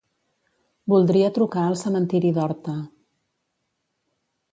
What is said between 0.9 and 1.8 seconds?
Voldria trucar al